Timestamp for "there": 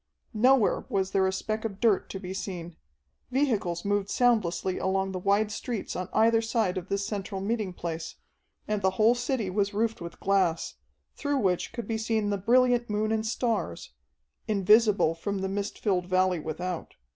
1.11-1.27